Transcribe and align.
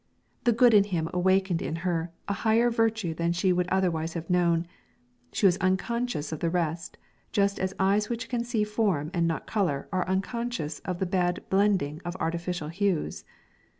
The 0.45 0.51
good 0.51 0.73
in 0.73 0.85
him 0.85 1.11
awakened 1.13 1.61
in 1.61 1.75
her 1.85 2.11
a 2.27 2.33
higher 2.33 2.71
virtue 2.71 3.13
than 3.13 3.33
she 3.33 3.53
would 3.53 3.67
otherwise 3.69 4.15
have 4.15 4.31
known; 4.31 4.65
she 5.31 5.45
was 5.45 5.57
unconscious 5.59 6.31
of 6.31 6.39
the 6.39 6.49
rest, 6.49 6.97
just 7.31 7.59
as 7.59 7.75
eyes 7.77 8.09
which 8.09 8.27
can 8.27 8.43
see 8.43 8.63
form 8.63 9.11
and 9.13 9.27
not 9.27 9.45
colour 9.45 9.87
are 9.93 10.07
unconscious 10.09 10.79
of 10.85 10.97
the 10.97 11.05
bad 11.05 11.43
blending 11.51 12.01
of 12.03 12.15
artificial 12.19 12.69
hues. 12.69 13.25